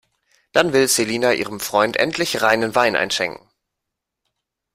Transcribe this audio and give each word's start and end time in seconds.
Dann 0.51 0.73
will 0.73 0.87
Selina 0.87 1.31
ihrem 1.33 1.59
Freund 1.59 1.95
endlich 1.95 2.41
reinen 2.41 2.73
Wein 2.73 2.95
einschenken. 2.95 3.47